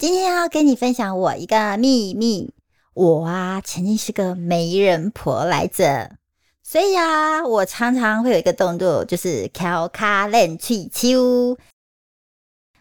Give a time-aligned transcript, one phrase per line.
[0.00, 2.54] 今天要跟你分享我一个秘密。
[2.94, 6.12] 我啊，曾经是个媒人婆来着，
[6.62, 11.58] 所以啊，我常常会有一个动作，就是敲卡练气球。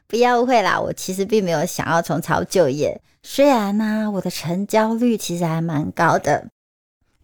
[0.07, 3.01] 不要误会啦，我其实并没有想要重操旧业。
[3.21, 6.47] 虽然呢，我的成交率其实还蛮高的，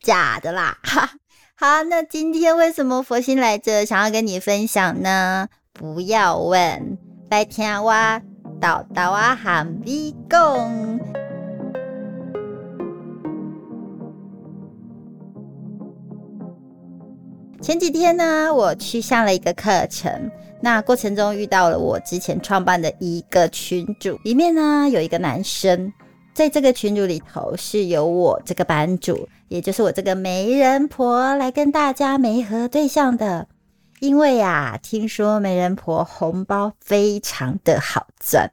[0.01, 0.77] 假的啦。
[0.83, 1.09] 哈，
[1.55, 5.47] 好，那今天为什么佛心来着，想要跟你分享呢？
[5.71, 6.97] 不要问，
[7.29, 8.21] 来听我。
[8.65, 10.99] 豆豆啊，含你讲。
[17.61, 25.93] 前几天呢，我去上了一个课程，那过程中遇到了我之前创办的一个群组，里面呢有一个男生，
[26.33, 33.47] 在这个群组里头是由我这个班主，也就是我这个媒人婆来跟大家媒合对象的。
[34.01, 38.51] 因为呀，听说媒人婆红包非常的好赚，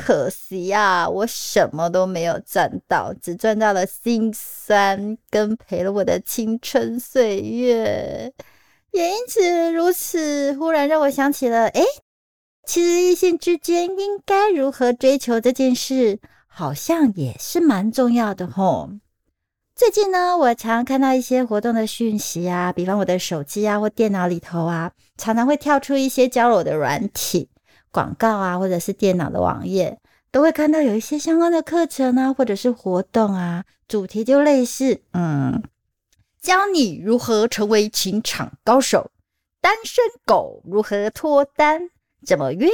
[0.00, 8.32] 可惜呀，我什么都没有赚到，只赚到了心酸，跟赔了我的青春岁月。
[8.92, 11.82] 也因此如此，忽然让我想起了，哎，
[12.66, 18.90] 其实异性之间应该如何追求这件事，好像也是蛮重要的吼。
[19.76, 27.48] 最近呢，我常看到一些活动的讯息啊，比方我的手机啊或电脑里头啊，常常会跳出一些交友的软体
[27.90, 29.98] 广告啊，或者是电脑的网页，
[30.30, 35.62] 都会看到有一些相关的课程啊，或者是活动啊，主题就类似，嗯，
[36.40, 39.10] 教你如何成为情场高手，
[39.60, 41.90] 单身狗如何脱单，
[42.24, 42.72] 怎么约妹，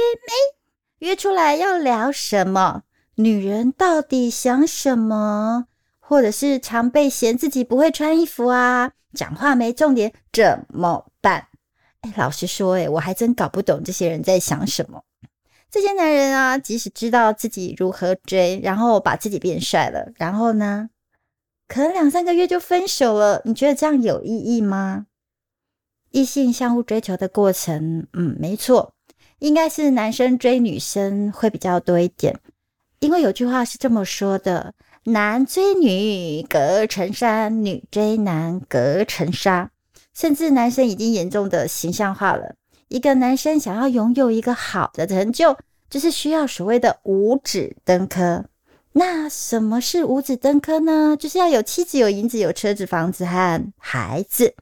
[0.99, 2.83] 约出来要聊什么，
[3.15, 5.65] 女人到底想什么？
[5.99, 11.47] 或者是常被嫌自己不会穿衣服啊，讲话没重点怎么办？
[12.01, 15.03] 哎，老实说，哎，我还真搞不懂这些人在想什么。
[15.69, 20.89] 这些男人啊，即使知道自己如何追，然后把自己变帅了，然后呢，
[21.67, 23.41] 可能两三个月就分手了。
[23.45, 25.07] 你觉得这样有意义吗？
[26.11, 28.93] 异性相互追求的过程，嗯，没错，
[29.39, 32.39] 应该是男生追女生会比较多一点，
[32.99, 34.73] 因为有句话是这么说的。
[35.03, 39.71] 男追女隔层山，女追男隔层纱。
[40.13, 42.55] 甚至男生已经严重的形象化了。
[42.87, 45.57] 一个男生想要拥有一个好的成就，
[45.89, 48.45] 就是需要所谓的五指登科。
[48.93, 51.15] 那什么是五指登科呢？
[51.19, 54.55] 就是要有妻子、有银子、有车子、房子和孩子，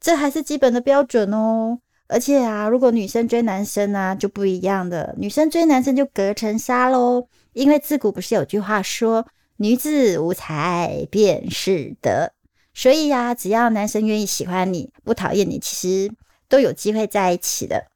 [0.00, 1.78] 这还是基本的标准哦。
[2.08, 5.14] 而且啊，如果女生追男生啊，就不一样的。
[5.16, 9.26] 女生追男生就隔层纱喽，因为自古不是有句话说。
[9.58, 12.32] 女子无才便是德，
[12.74, 16.12] 所以呀，只要男生愿意喜欢你，不讨厌你，其实
[16.52, 17.86] 都有机会在一起的。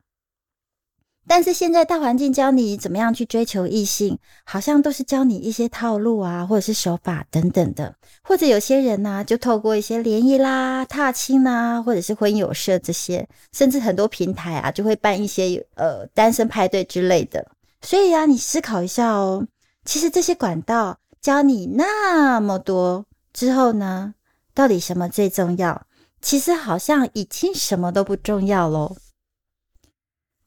[1.29, 7.95] 但是现在大环境教你怎么样去追求异性，好像都是教你一些套路啊，或者是手法等等的。
[8.23, 17.47] 或者有些人呢，就透过一些联谊啦、踏青啦，或者是婚友社这些，甚至很多平台啊，就会办一些呃单身派对之类的。
[17.83, 19.47] 所以啊，你思考一下哦，
[19.85, 20.99] 其实这些管道。
[21.21, 24.15] 教你那么多之后呢？
[24.55, 25.87] 到底什么最重要？
[26.27, 28.97] 其实好像已经什么都不重要喽。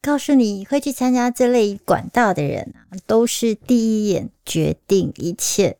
[0.02, 5.78] 告诉你会去参加这类管道的人啊，都是第一眼决定一切。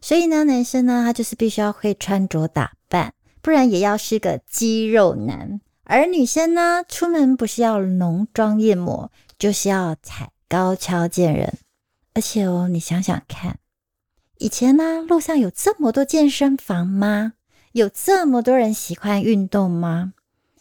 [0.00, 3.12] 所以呢，男生呢，他就是必须要会穿着打扮，
[3.42, 5.60] 不然也要是个肌肉男。
[5.82, 11.58] 而女生呢，出门不是要浓妆艳抹，就是要踩高跷见人。
[12.14, 13.58] 而且哦，你想想看。
[14.38, 17.32] 以前呢，路上有这么多健身房吗？
[17.72, 20.14] 有这么多人喜欢运动吗？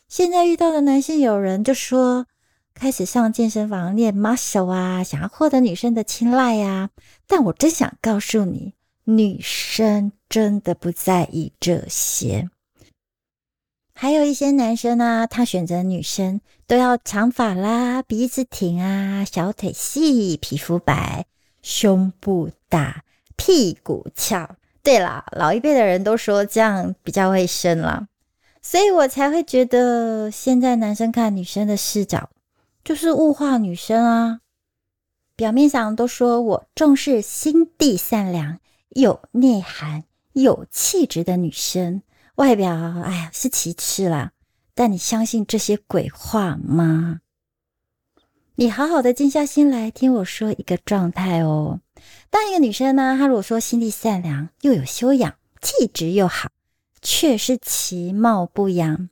[0.07, 2.27] 现在遇到的男性友人就说，
[2.75, 6.91] 开始上健身房练 muscle 啊，想要获得女生的青睐呀。
[7.25, 8.73] 但我真想告诉你，
[9.05, 12.49] 女生真的不在意这些。
[13.93, 21.25] 还有一些男生啊，他选择女生都要长发啦，鼻子挺啊，小腿细，皮肤白，
[21.63, 23.03] 胸部大。
[23.35, 24.57] 屁股翘，
[24.89, 28.07] 对啦，老一辈的人都说这样比较卫生啦，
[28.59, 32.31] 所以我才会觉得现在男生看女生的视角
[32.83, 34.39] 就是物化女生啊。
[35.35, 38.57] 表面上都说我重视心地善良、
[38.89, 42.01] 有内涵、有气质的女生，
[42.37, 42.71] 外表
[43.05, 44.31] 哎呀是其次啦。
[44.73, 47.19] 但你相信这些鬼话吗？
[48.55, 51.79] 你好好的静下心来听我说一个状态哦。
[52.29, 56.49] 当一个女生呢，她如果说心地善良，又有修养，气质又好，
[57.01, 59.09] 却是其貌不扬。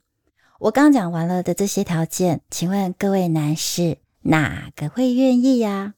[0.60, 5.94] 我刚讲完了的这些条件，请问各位男士哪个会愿意呀？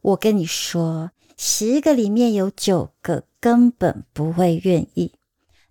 [0.00, 5.14] 我跟你说，十个里面有九个根本不会愿意。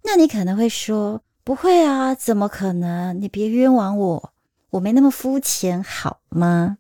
[0.04, 3.22] 那你可能会说，不会啊，怎么可能？
[3.22, 4.34] 你别冤枉我，
[4.72, 6.78] 我没那么肤浅，好吗？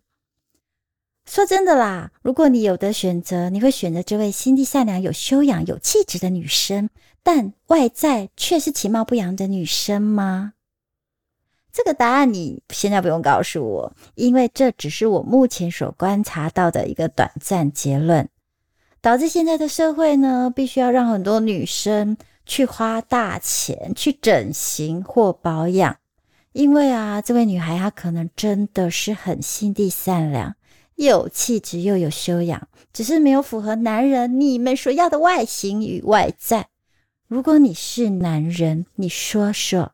[1.28, 6.90] 说真的啦，如果你有的选择，你会选择这位心地善良、有修养、有气质的女生，
[7.22, 10.54] 但外在却是其貌不扬的女生吗？
[11.74, 18.30] 这个答案你现在不用告诉我，因为这只是我目前所观察到的一个短暂结论，
[19.02, 25.98] 导致现在的社会呢，必须要让很多女生去花大钱去整形或保养，
[26.54, 30.56] 因为啊，这位女孩她可能真的是很心地善良。
[30.98, 36.70] 有气质又有修养，只是没有符合男人你们所要的外形与外在。
[37.28, 39.94] 如果你是男人，你说说，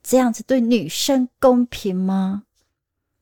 [0.00, 2.44] 这样子对女生公平吗？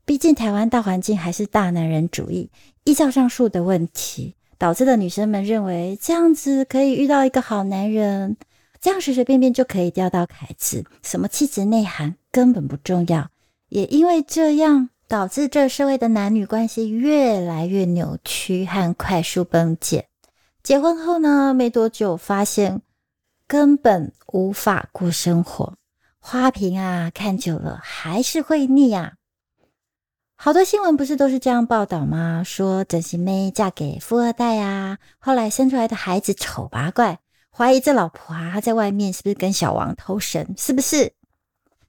[0.04, 2.50] 毕竟台湾大环境还是大男人主义，
[2.84, 8.36] 依照上述的问题，导致的女生们认为这样子可以遇到一个好男人，
[8.78, 13.30] 这样随随便便就可以钓到凯子，什么气质内涵根本不重要。
[13.70, 14.90] 也因为这样。
[15.10, 20.06] 导致这社会的男女关系越来越扭曲和快速崩解。
[20.62, 22.80] 结婚后呢，没多久发现
[23.48, 25.74] 根本无法过生活，
[26.20, 29.14] 花瓶啊看久了还是会腻啊。
[30.36, 32.44] 好多新闻不是都是这样报道吗？
[32.46, 37.18] 说整形妹嫁给富二代啊，后来生出来的孩子丑八怪，
[37.50, 41.14] 怀疑这老婆啊在外面是不是跟小王偷生，是不是？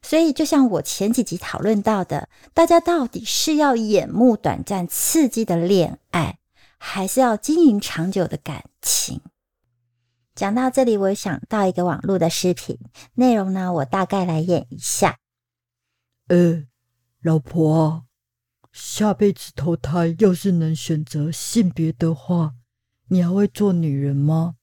[0.01, 6.39] 所以，就像我前几集讨论到的，大家到底是要眼目短暂、刺激的恋爱，
[6.77, 9.21] 还是要经营长久的感情？
[10.33, 12.80] 讲到这里，我想到一个网络的视频
[13.13, 15.19] 内容呢，我大概来演一下。
[16.27, 16.63] 呃，
[17.21, 18.06] 老婆，
[18.71, 22.54] 下辈子投胎要是能选择性别的话，
[23.09, 24.56] 你还会做女人吗？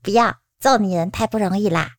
[0.00, 1.96] 不要，做女人太不容易啦。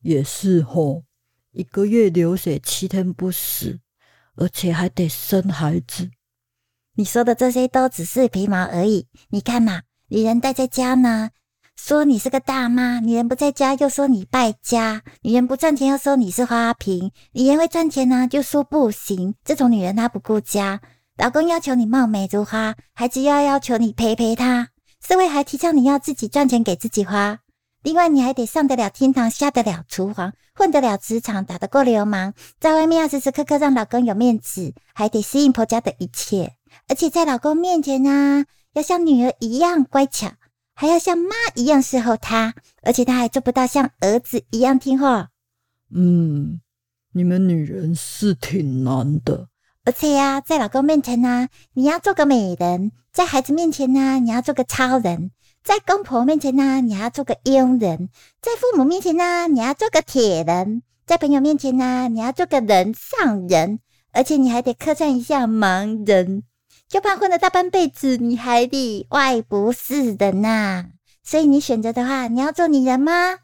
[0.00, 1.04] 也是吼。
[1.52, 3.78] 一个月流水七天不死，
[4.36, 6.10] 而且还得生孩子。
[6.94, 9.06] 你说的这些都只是皮毛而已。
[9.28, 11.30] 你看嘛，女人待在家呢，
[11.76, 19.34] 说你是个大妈；女人不在家又说你败家；女人不赚钱又说你是花瓶；女人会赚钱呢，就说不行。
[19.44, 20.80] 这种女人她不顾家，
[21.18, 24.70] 老公要求你貌美如花，孩子又要要求你陪陪他，
[25.06, 27.40] 社会还提倡你要自己赚钱给自己花。
[27.82, 36.52] 另外，你还得上得了厅堂，下得了厨房，混得了职场，打得过流氓，在外面要时时刻刻让老公有面子，还得适应婆家的一切，
[36.86, 38.44] 而且在老公面前呢，
[38.74, 40.30] 要像女儿一样乖巧，
[40.74, 45.30] 还要像妈一样伺候他，而且他还做不到像儿子一样听话。
[45.92, 46.60] 嗯，
[47.12, 49.48] 你们女人是挺难的。
[49.84, 55.32] 而且呀，在老公面前呢，你要做个美人；在孩子面前呢，你要做个超人。
[55.62, 58.08] 在公婆面前呢，你要做个佣人；
[58.40, 63.78] 在父母面前呢，你要做个铁人；在朋友面前呢，你要做个人上人，
[64.12, 66.42] 而且你还得客串一下盲人，
[66.88, 70.86] 就怕混了大半辈子，你还得外不是人呐。
[71.22, 73.38] 所以你选择的话，你要做女人吗？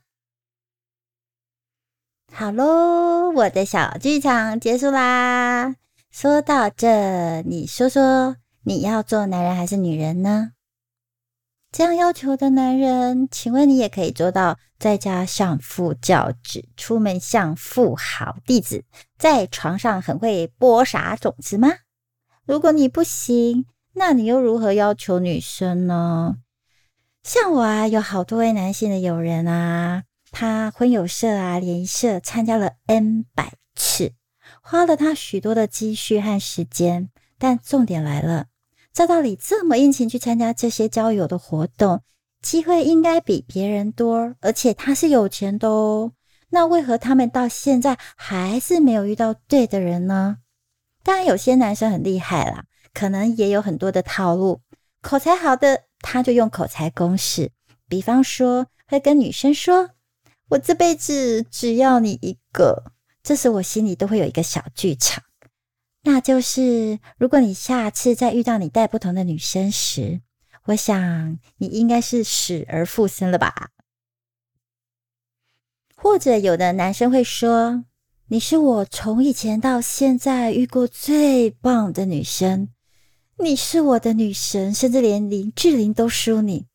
[2.33, 5.77] 好喽，我的小剧场结束啦。
[6.11, 10.51] 说到这，你说说，你要做男人还是女人呢？
[11.71, 18.85] 这样要求的男人，请问你也可以做到在家相夫教子，出门像富豪弟子，
[19.19, 21.69] 在床上很会播撒种子吗？
[22.47, 26.37] 如果你不行，那你又如何要求女生呢？
[27.23, 34.15] 像我啊，有好多位男性的友人啊，他婚友社啊、联社参加了 N 百次，
[34.63, 38.47] 花了他许多的积蓄和时间，但重点来了。
[38.99, 42.03] 照道理，这么殷勤去参加这些交友的活动，
[42.43, 46.15] 机会应该比别人多，而且他是有钱的哦。
[46.49, 50.39] 那为何他们到现在还是没有遇到对的人呢？
[51.05, 54.63] 当然，有些男生很厉害啦，可能也有很多的套路。
[55.01, 57.53] 口才好的，他就用口才攻势，
[57.89, 59.91] 比方说会跟女生说
[60.51, 62.83] ：“我这辈子只要你一个。”
[63.23, 65.23] 这时我心里都会有一个小剧场。
[66.03, 70.21] 那就是，如果你下次再遇到你带不同的女生时，
[70.67, 73.71] 我想你应该是死而复生了吧？
[75.97, 77.85] 或者有的男生会说
[78.31, 82.69] ：“你是我从以前到现在遇过最棒的女生，
[83.39, 86.69] 你是我的女神，甚至连林志玲都输你。”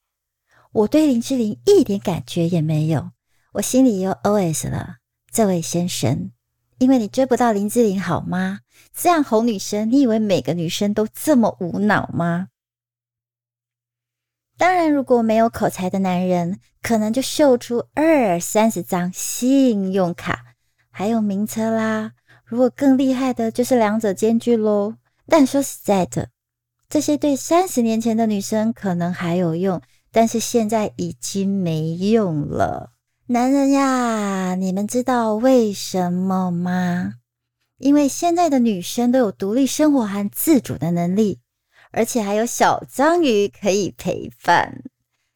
[0.73, 3.11] 我对林志玲一点感觉也没有，
[3.53, 4.97] 我心里又 OS 了
[5.31, 6.31] ：“这位先生。”
[6.83, 8.59] 因为你追不到林志玲，好吗？
[8.93, 12.49] 这样哄女生，你以为每个女生都这么无脑吗？
[14.57, 20.43] 当然，如果没有口才的男人，可能就秀出二三十张信用卡，
[20.91, 22.11] 还有名车啦。
[22.43, 24.95] 如果更厉害的，就是两者兼具喽。
[25.27, 26.31] 但说实在的，
[26.89, 32.92] 这些对三十年前的女生可能还有用，但是现在已经没用了。
[33.33, 37.15] 男人呀，你们知道为什么吗？
[37.79, 41.39] 因为现在的女生都有独立生活和自主的能力，
[41.91, 44.83] 而且还有小章鱼可以陪伴。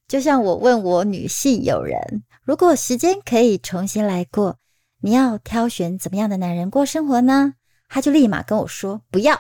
[0.07, 4.57] 就像我问我女性友人，如果时间可以重新来过，
[5.01, 7.55] 你要挑选怎么样的男人过生活呢？
[7.89, 9.35] 他就立马跟我说：“不要，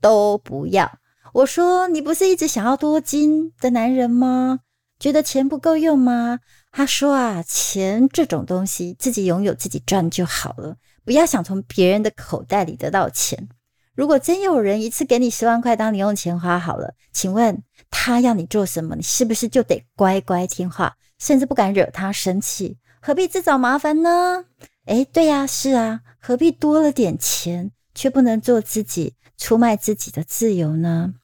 [0.00, 1.00] 都不要。”
[1.34, 4.60] 我说：“你不是一直想要多金的男人吗？
[4.98, 6.40] 觉得钱不够用吗？”
[6.72, 13.48] 他说：“啊，钱这种东西，自己拥有自己赚就好了，不要想从别人的口袋里得到钱。
[13.94, 18.94] 如果真有人一次给你十万块当零用钱花好了，请问他要你做什么？
[18.94, 22.76] 你是不是就得乖乖听话，甚至不敢惹他生气？
[23.00, 24.44] 何必自找麻烦呢？
[24.84, 31.14] 诶，对呀，是啊，何必多了点钱却不能做自己，出卖自己的自由呢？”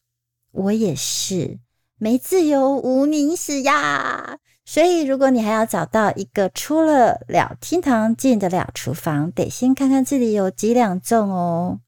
[0.53, 1.59] 我也是，
[2.03, 4.37] 没自由无宁死呀。
[4.65, 11.79] 所以，如果你还要找到一个出了了厅堂进得了厨房，得先看看自己有几两重哦。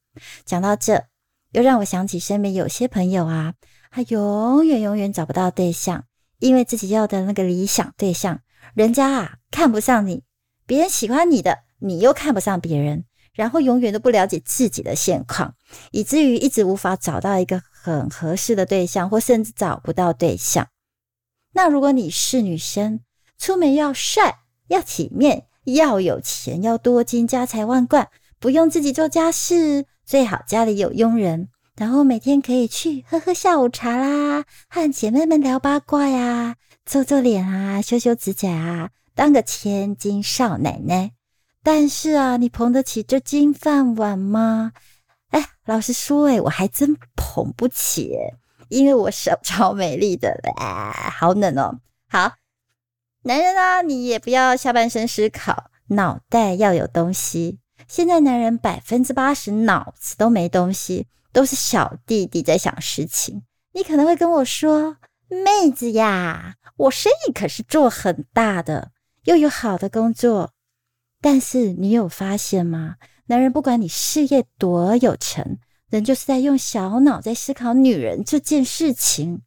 [0.45, 1.07] 讲到这，
[1.51, 3.55] 又让我想起身边有些朋友啊，
[3.91, 6.05] 他永远永远找不到对象，
[6.39, 8.39] 因为自己要的那个理想对象，
[8.75, 10.23] 人家啊看不上你，
[10.65, 13.05] 别人喜欢你的，你又看不上别人。
[13.33, 15.57] 然后永远都不了解自己的现况，
[15.91, 20.69] 以至于一直无法找到一个很合适的对象，或甚至找不到对象。
[21.53, 23.01] 那如果你是女生，
[23.39, 24.39] 出门要帅、
[24.69, 41.11] 要体面、要有钱、要多金、家财万贯，不用自己做家事，最好家里有佣人，然后每天可以去喝喝下午茶啦，和姐妹们聊八卦呀，做做脸啊，修修指甲啊，当个千金少奶奶。
[41.63, 44.73] 但是啊，你捧得起这金饭碗吗？
[45.35, 48.13] 哎，老实说，哎，我还真捧不起，
[48.69, 51.81] 因为我手超美丽的哎，好冷哦。
[52.09, 52.35] 好，
[53.23, 57.59] 男人啊，你也不要下半身思考，脑袋要有东西。
[57.89, 63.43] 现在男人百分之八十脑子都没东西，都是小弟弟在想事情。
[63.73, 68.93] 你可能会跟我说，妹子呀，我生意可是做很大的，
[69.25, 70.53] 又有好的工作。
[71.21, 72.95] 但是你有发现吗？
[73.27, 79.41] 男人不管你事业多有成，人就是在用小脑在思考女人这件事情，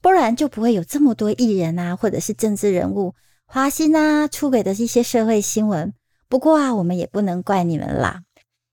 [0.00, 3.14] 不然就不会有这么多艺人啊，或者是政治人物
[3.46, 5.92] 花心啊、出轨的一些社会新闻。
[6.28, 8.22] 不过啊，我们也不能怪你们啦，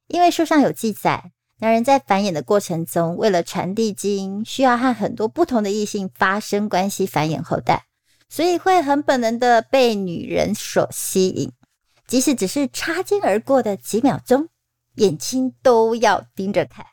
[0.08, 7.86] 因为书上有记载，男人在繁衍的过程中，为了传递基因，需要和很多不同的异性发生关系繁衍后代，
[8.30, 11.52] 所以会很本能的被女人所吸引。
[12.08, 14.50] 即使只是擦肩而过的几秒钟，
[14.96, 16.86] 眼睛都要盯着看。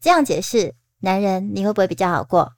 [0.00, 2.52] 这样解释，男人你会不会比较好过？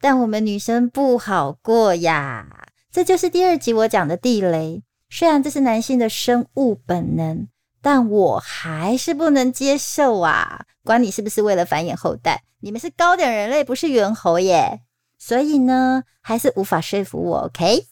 [0.00, 2.68] 但我们女生不好过呀。
[2.90, 4.82] 这就是第二集我讲的地雷。
[5.08, 7.48] 虽然这是男性的生物本能，
[7.80, 10.66] 但我还是不能接受啊！
[10.82, 14.80] 管你是不是为了繁衍后代，你们是高等人类，不是猿猴耶。
[15.18, 17.38] 所以呢，还是无法说服我。
[17.46, 17.86] OK。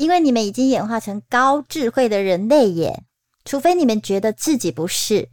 [0.00, 3.04] 因为你们已经演化成高智慧的人类耶，
[3.44, 5.28] 除非你们觉得自己不是，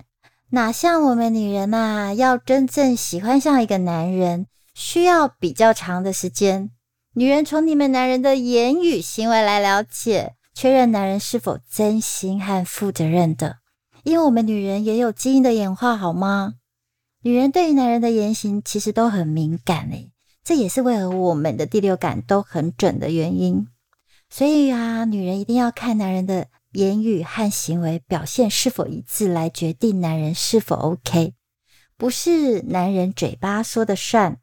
[0.50, 6.72] 哪像我们女人呐，要真正喜欢上一个男人，需要比较长的时间。
[7.14, 13.60] 女人从你们男人的言语行为来了解，确认男人是否真心和负责任的。
[14.04, 16.56] 因为我们女人也有基因的演化，好吗？
[17.22, 20.12] 女人对于男人的言行其实都很敏感诶，
[20.44, 23.66] 这也是为何我们的第六感都很准的原因。
[24.30, 31.34] 所以啊，女人一定要看男人的言语和行为表现是否一致，来决定男人是否 OK。
[31.96, 34.38] 不是男人嘴巴说的算。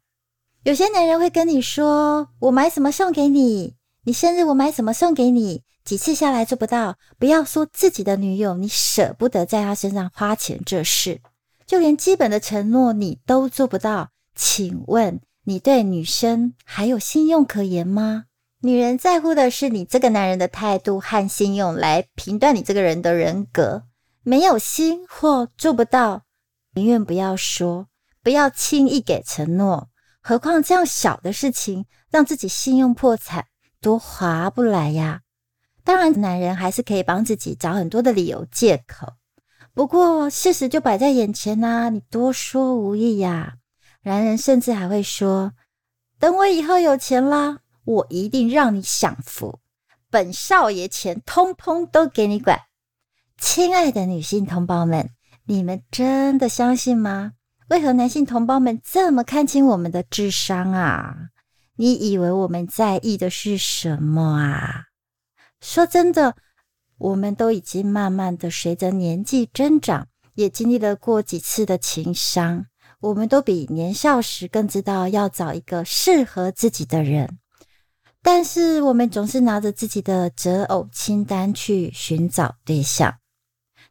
[0.63, 11.21] 有些男人会跟你说：“我买什么送给你，你生日我买什么送给你。”几次下来做不到，不要说自己的女友，你舍不得在她身上花钱这事，
[11.67, 14.09] 就连基本的承诺你都做不到。
[14.33, 18.25] 请问你对女生还有信用可言吗？
[18.65, 23.83] 女人在乎的是你这个男人的态度和信用，来评断你这个人的人格。
[24.23, 26.23] 没有心或做不到，
[26.73, 27.85] 宁愿不要说，
[28.23, 29.89] 不要轻易给承诺。
[30.19, 33.45] 何况这样小的事情，让自己信用破产，
[33.79, 35.21] 多划不来呀！
[35.83, 39.13] 当然，男人还是可以帮自己找很多的理由借口。
[39.75, 43.57] 不过事实就摆在眼前呐，你多说无益呀。
[44.01, 45.53] 男人甚至还会说
[46.17, 49.59] ：“等我以后有钱啦。”我一定让你享福，
[50.09, 52.59] 本少爷钱通通都给你管。
[53.37, 55.09] 亲爱的女性同胞们，
[55.45, 57.33] 你们真的相信吗？
[57.69, 61.15] 为何男性同胞们这么看清我们的智商啊？
[61.75, 64.85] 你以为我们在意的是什么啊？
[65.59, 66.35] 说真的，
[66.97, 72.67] 我们都已经慢慢的随着年纪增长，也经历了过几次的情伤，
[72.99, 77.39] 我们都比年少时更知道要找一个适合自己的人。
[78.25, 83.17] 但是我们总是拿着自己的择偶清单去寻找对象，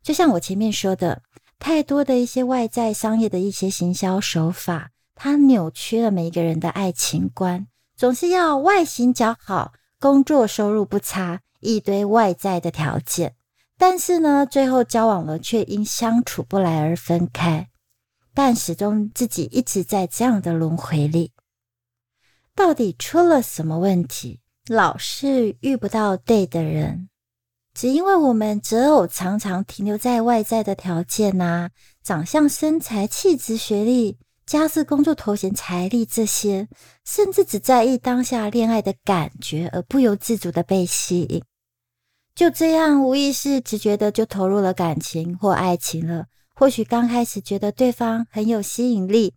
[0.02, 1.22] 就像我前面说的，
[1.60, 13.36] 太多的一些外在商业的一些行销手法，它扭曲了每一个人的爱情观，总是要外形较好，工作收入不差，一堆外在的条件。
[13.78, 17.68] 但是呢，最后交往了却因相处不来而分开，
[18.34, 21.30] 但始终自己一直在这样的轮回里。
[22.54, 24.40] 到底出了什么问题？
[24.68, 27.08] 老是遇不到对的人，
[27.74, 31.68] 只因为我们择偶常常停留在外在的条件呐，
[32.02, 36.68] 长相、身材、气质、学历、家世、工作、头衔、财力这些，
[37.04, 41.42] 甚至只在意当下恋爱的感觉，而不由自主的被吸引。
[42.34, 46.26] 就这样，无意识、直觉的就投入了感情或爱情了。
[46.54, 49.34] 或许刚开始觉得对方很有吸引力，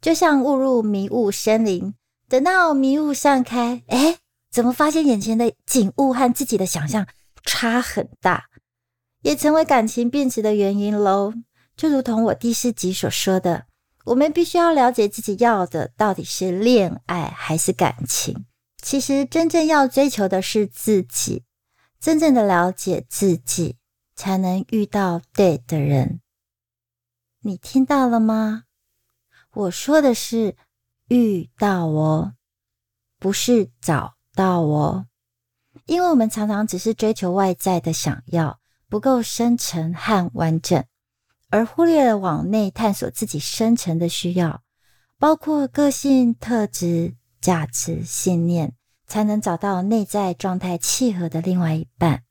[0.00, 1.94] 就像误入迷雾森林。
[2.34, 4.18] 等到迷雾散开，哎，
[4.50, 7.06] 怎么发现眼前的景物和自己的想象
[7.44, 8.46] 差很大，
[9.22, 11.32] 也成为感情变质的原因喽。
[11.76, 13.66] 就如同我第四集所说的，
[14.06, 18.44] 我们必须要了解自己要的到底是恋爱还是感情。
[18.82, 21.44] 其实真正要追求的是自己，
[22.00, 23.76] 真正的了解自己，
[24.16, 26.18] 才能遇到对的人。
[27.42, 28.64] 你听到了吗？
[29.52, 30.56] 我说的是。
[31.08, 32.34] 遇到哦，
[33.18, 35.06] 不是找到哦，
[35.86, 40.84] 因为我们常常只是追求外在的想要，不够深沉和完整，
[41.50, 44.62] 而忽略了往内探索自己深层的需要，
[45.18, 48.72] 包括个性特质、价值信念，
[49.06, 52.22] 才能找到内在状态契合的另外一半。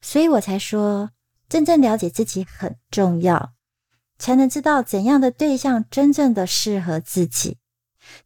[0.00, 1.10] 所以我才说，
[1.48, 3.52] 真正了解自己很重要，
[4.18, 7.58] 才能知道怎样的对象真正的适合自己。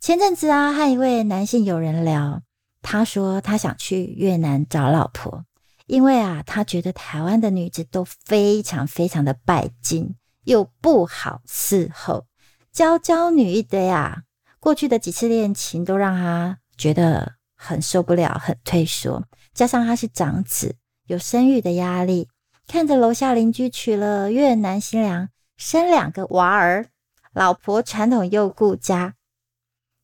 [0.00, 2.42] 前阵子啊，和一位男性友人聊，
[2.82, 5.44] 他说他想去越南找老婆，
[5.86, 12.26] 因为啊，他觉得台湾的女子都非常非常的拜金，又不好伺候，
[12.72, 14.22] 娇娇女一堆啊。
[14.58, 19.24] 过去的几次恋情都让他觉得很受不了，很退缩。
[19.54, 22.28] 加上他是长子，有生育的压力，
[22.66, 26.86] 看着楼下邻居娶了越南新娘，生两个娃儿，
[27.32, 29.14] 老婆传统又顾家。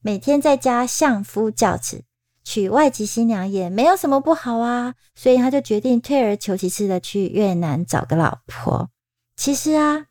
[0.04, 2.02] 每天在家相夫教子，
[2.42, 8.90] 娶外籍新娘也没有什么不好啊，所以他就决定退而求其次的去越南找个老婆。
[9.36, 10.06] 其实啊，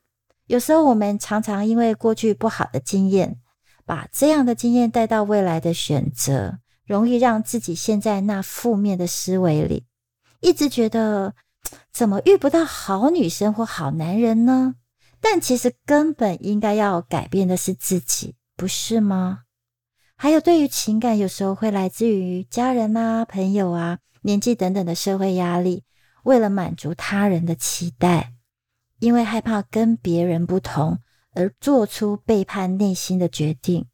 [0.48, 3.42] 有时候我们常常因为过去不好的经验，
[3.86, 9.84] 把这样的经验带到未来的选择，容易让自己陷在那负面的思维里，
[10.40, 11.36] 一直觉得
[11.92, 14.76] 怎么遇不到好女生或好男人呢？
[15.20, 19.40] 但其实根本应该要改变的是自己，不是吗？
[20.24, 25.84] 还有，对于情感，有时候会来自于家人啊、朋友啊、年纪等等的社会压力，
[26.26, 28.32] 为了满足他人的期待，
[29.00, 31.00] 因为害怕跟别人不同
[31.34, 33.88] 而做出背叛内心的决定，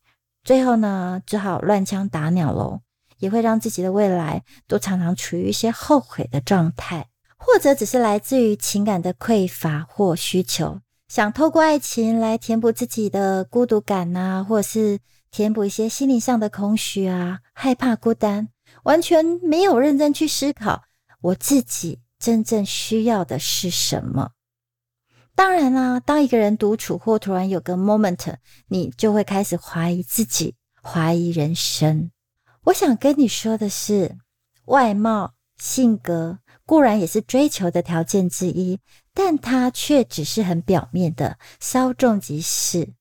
[0.43, 2.81] 最后呢，只好乱枪打鸟喽，
[3.19, 14.99] 也会让自己的未来都常常处于一些后悔的状态，或者只是来自于情感的匮乏或需求，想透过爱情来填补自己的孤独感呐，或是。
[15.31, 18.49] 填补一些心灵上的空虚啊，害怕孤单，
[18.83, 20.83] 完全没有认真去思考
[21.21, 24.31] 我自己真正需要的是什么。
[25.35, 28.35] 当然啦，当一个人独处或突然有个 moment，
[28.67, 32.09] 你就会开始怀疑自己，怀疑人生。
[32.63, 34.17] 我想跟你说的是，
[34.65, 38.79] 外貌、性格固然也是追求的条件之一，
[39.13, 42.93] 但它却只是很表面的，稍纵即逝。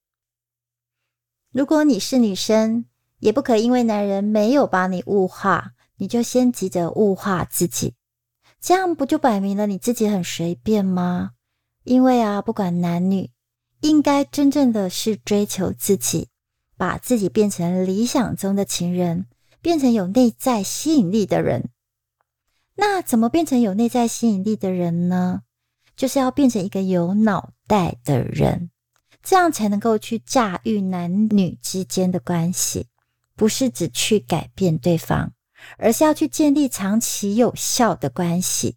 [1.56, 2.84] 如果你是女生，
[3.18, 7.94] 也不可因为男人没有把你物化，你就先急着物化自己，
[8.60, 11.30] 这样不就摆明了你自己很随便吗？
[11.84, 13.30] 因为啊，不管男女，
[13.80, 16.28] 应该真正的是追求自己，
[16.76, 19.24] 把自己变成理想中的情人，
[19.62, 21.70] 变成有内在吸引力的人。
[22.74, 25.40] 那怎么变成有内在吸引力的人呢？
[25.96, 28.70] 就是要变成一个有脑袋的人。
[29.28, 32.86] 这样才能够去驾驭男女之间的关系，
[33.34, 35.32] 不是只去改变对方，
[35.78, 38.76] 而是要去建立长期有效的关系。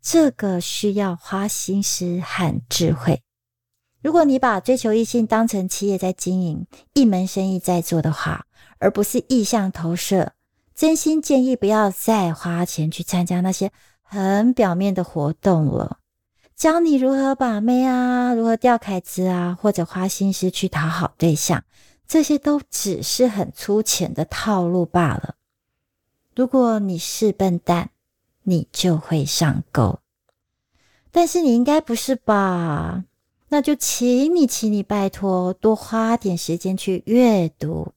[0.00, 3.24] 这个需要花心思和智慧。
[4.00, 8.46] 如果你把追求异性当成企业在经营，一门生意在做的话，
[8.78, 10.32] 而不是意向投射，
[10.76, 15.97] 真心建议不要再花钱去参加那些很表面的活动了。
[16.58, 21.62] 教你如何把妹啊，如何钓凯子啊，或者花心思去讨好对象，
[22.08, 25.36] 这些都只是很粗浅的套路罢了。
[26.34, 27.90] 如果你是笨蛋，
[28.42, 30.00] 你就会上钩。
[31.12, 33.04] 但是你应该不是吧？
[33.50, 37.92] 那就请你，请你拜托，多花点时间去阅读、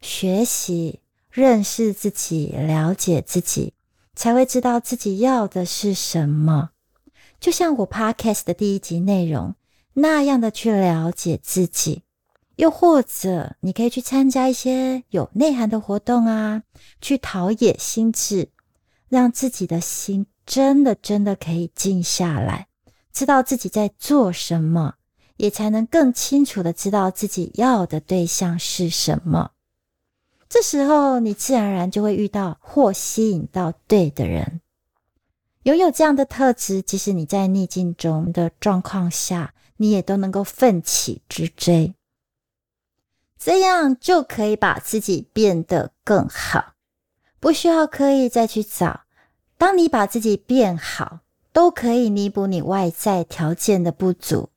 [0.00, 1.00] 学习、
[1.32, 3.74] 认识自己、了解自己，
[4.14, 6.70] 才会知道自己要的是什么。
[7.44, 9.54] 就像我 podcast 的第一集内容
[9.92, 12.02] 那样的去了解自己，
[12.56, 16.62] 又或者你可以去参加一些有内涵的活动啊，
[17.02, 18.48] 去陶冶心智，
[19.10, 22.68] 让自己的心真的真的可以静下来。
[23.12, 24.94] 知道自己在做什么，
[25.36, 29.50] 也才能更清楚的知道自己要的对象是什么。
[30.48, 34.62] 这时候，你自然而然就会遇到或吸引到对的人。
[35.64, 41.92] 拥有这样的特质，即使你在逆境中的状况下，你也都能够奋起直追。
[43.38, 46.74] 这样就可以把自己变得更好，
[47.38, 49.02] 不需要刻意再去找。
[49.58, 51.20] 当你把自己变好。
[51.54, 54.48] 都可以弥补你外在条件的不足，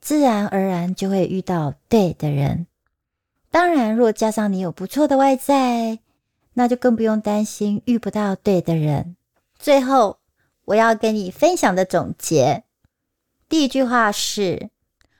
[0.00, 2.66] 自然而然就会遇到对的人。
[3.52, 6.00] 当然，若加上你有不错的外在，
[6.54, 9.14] 那就更不用担心遇不到对的人。
[9.60, 10.18] 最后，
[10.70, 12.62] 我要跟你分享的总结，
[13.48, 14.70] 第一句话是：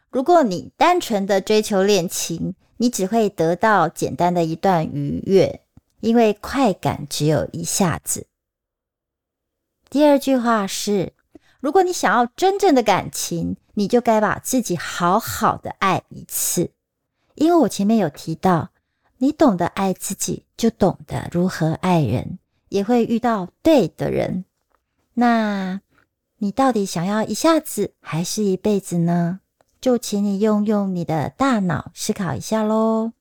[0.08, 5.62] 如果你单纯的追求恋情，你只会得到简单的一段愉悦，
[6.00, 8.28] 因为快感只有一下子。
[9.88, 11.14] 第二句话是。
[11.58, 16.70] 如果你想要真正的感情，你就该把自己好好的爱一次。
[17.34, 18.70] 因为我前面有提到，
[19.18, 22.38] 你懂得爱自己，就懂得如何爱人，
[22.70, 24.46] 也会遇到对的人。
[25.14, 25.80] 那
[26.38, 29.40] 你到底想要一下子还是一辈子呢？
[29.80, 33.12] 就请你用用你的大脑思考一下喽。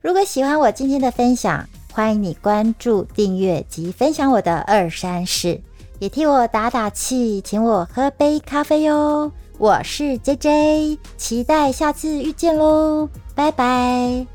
[0.00, 5.60] 如果喜欢我今天的分享，欢迎你关注、订阅及分享我的二三事。
[5.98, 9.32] 也替我打打气，请我喝杯咖啡哟。
[9.58, 14.26] 我是 J J，期待下次遇见喽，拜拜。